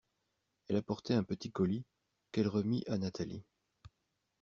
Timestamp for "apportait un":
0.77-1.23